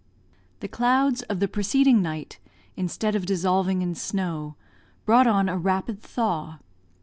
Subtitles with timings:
[0.61, 2.39] The clouds of the preceding night,
[2.75, 4.55] instead of dissolving in snow,
[5.05, 6.57] brought on a rapid thaw.